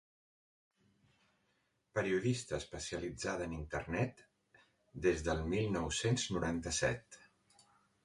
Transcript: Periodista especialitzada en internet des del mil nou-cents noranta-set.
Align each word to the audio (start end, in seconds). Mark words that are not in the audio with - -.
Periodista 1.99 2.57
especialitzada 2.59 3.47
en 3.51 3.55
internet 3.59 4.27
des 5.07 5.25
del 5.31 5.47
mil 5.55 5.73
nou-cents 5.81 6.29
noranta-set. 6.37 7.25